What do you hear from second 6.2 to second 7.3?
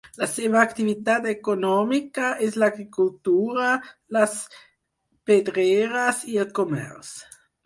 i el comerç.